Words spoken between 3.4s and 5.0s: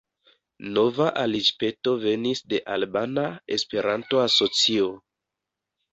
Esperanto-Asocio.